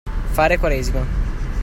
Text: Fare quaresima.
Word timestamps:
Fare 0.37 0.57
quaresima. 0.57 1.05